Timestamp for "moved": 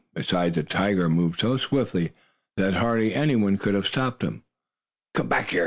1.09-1.41